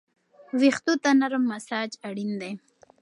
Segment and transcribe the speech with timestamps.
[0.59, 2.51] ویښتو ته نرمه مساج اړین دی.